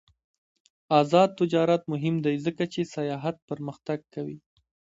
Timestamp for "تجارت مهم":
1.39-2.15